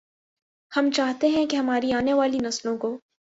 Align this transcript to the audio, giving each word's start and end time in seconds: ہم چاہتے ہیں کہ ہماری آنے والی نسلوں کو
ہم 0.71 0.89
چاہتے 0.91 1.27
ہیں 1.27 1.45
کہ 1.45 1.55
ہماری 1.55 1.93
آنے 1.93 2.13
والی 2.13 2.37
نسلوں 2.39 2.77
کو 2.77 2.97